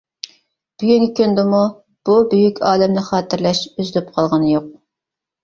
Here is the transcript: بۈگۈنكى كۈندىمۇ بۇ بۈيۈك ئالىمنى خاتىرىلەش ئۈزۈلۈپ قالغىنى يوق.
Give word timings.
بۈگۈنكى 0.83 1.09
كۈندىمۇ 1.19 1.59
بۇ 2.09 2.15
بۈيۈك 2.31 2.63
ئالىمنى 2.71 3.05
خاتىرىلەش 3.11 3.63
ئۈزۈلۈپ 3.77 4.11
قالغىنى 4.19 4.53
يوق. 4.57 4.69